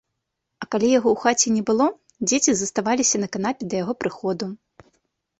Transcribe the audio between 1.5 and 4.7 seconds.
не было, дзеці заставаліся на канапе да яго прыходу.